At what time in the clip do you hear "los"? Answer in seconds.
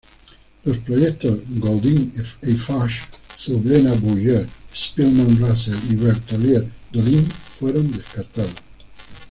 0.65-0.79